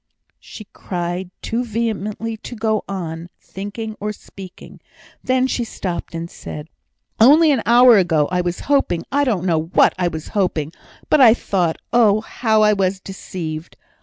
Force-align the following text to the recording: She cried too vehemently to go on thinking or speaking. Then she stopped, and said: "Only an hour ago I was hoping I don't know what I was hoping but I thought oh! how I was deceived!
She 0.39 0.63
cried 0.73 1.29
too 1.43 1.63
vehemently 1.63 2.35
to 2.37 2.55
go 2.55 2.83
on 2.89 3.29
thinking 3.39 3.95
or 3.99 4.11
speaking. 4.11 4.81
Then 5.23 5.45
she 5.45 5.63
stopped, 5.63 6.15
and 6.15 6.27
said: 6.27 6.71
"Only 7.19 7.51
an 7.51 7.61
hour 7.67 7.99
ago 7.99 8.27
I 8.31 8.41
was 8.41 8.61
hoping 8.61 9.03
I 9.11 9.23
don't 9.23 9.45
know 9.45 9.61
what 9.61 9.93
I 9.99 10.07
was 10.07 10.29
hoping 10.29 10.73
but 11.07 11.21
I 11.21 11.35
thought 11.35 11.77
oh! 11.93 12.21
how 12.21 12.63
I 12.63 12.73
was 12.73 12.99
deceived! 12.99 13.77